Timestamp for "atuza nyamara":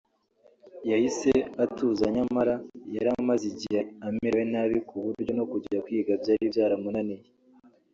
1.63-2.55